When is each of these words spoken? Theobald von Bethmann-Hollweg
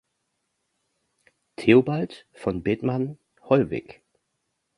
Theobald 1.57 2.25
von 2.33 2.63
Bethmann-Hollweg 2.63 4.01